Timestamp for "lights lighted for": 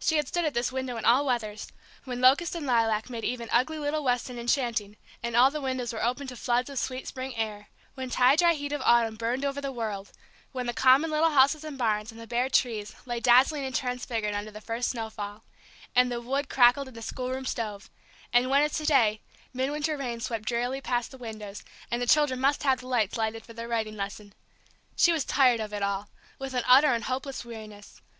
22.88-23.52